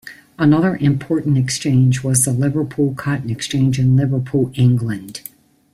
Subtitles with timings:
[0.39, 5.21] Another important exchange was the Liverpool Cotton Exchange in Liverpool, England.